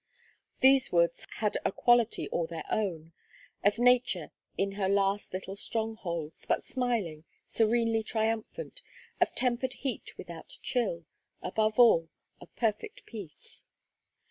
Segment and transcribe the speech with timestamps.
[0.61, 3.13] These woods had a quality all their own:
[3.63, 8.81] of Nature in her last little strongholds, but smiling, serenely triumphant,
[9.21, 11.05] of tempered heat without chill,
[11.43, 12.09] above all,
[12.39, 13.63] of perfect peace.